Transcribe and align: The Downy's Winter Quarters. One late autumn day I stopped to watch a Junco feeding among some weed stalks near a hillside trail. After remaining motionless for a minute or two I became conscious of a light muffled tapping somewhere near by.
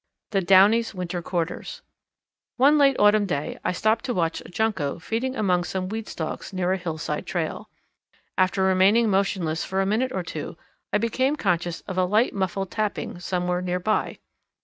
The 0.31 0.41
Downy's 0.41 0.95
Winter 0.95 1.21
Quarters. 1.21 1.83
One 2.57 2.79
late 2.79 2.95
autumn 2.97 3.27
day 3.27 3.59
I 3.63 3.71
stopped 3.71 4.03
to 4.05 4.15
watch 4.15 4.41
a 4.41 4.49
Junco 4.49 4.97
feeding 4.97 5.35
among 5.35 5.63
some 5.63 5.89
weed 5.89 6.07
stalks 6.09 6.51
near 6.51 6.71
a 6.73 6.77
hillside 6.77 7.27
trail. 7.27 7.69
After 8.35 8.63
remaining 8.63 9.11
motionless 9.11 9.63
for 9.63 9.79
a 9.79 9.85
minute 9.85 10.11
or 10.11 10.23
two 10.23 10.57
I 10.91 10.97
became 10.97 11.35
conscious 11.35 11.81
of 11.81 11.99
a 11.99 12.05
light 12.05 12.33
muffled 12.33 12.71
tapping 12.71 13.19
somewhere 13.19 13.61
near 13.61 13.79
by. 13.79 14.17